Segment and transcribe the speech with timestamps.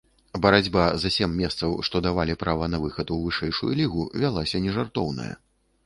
[0.45, 5.33] Барацьба за сем месцаў, што давалі права на выхад у вышэйшую лігу, вялася нежартоўная.